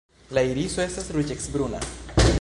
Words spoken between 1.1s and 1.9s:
ruĝecbruna.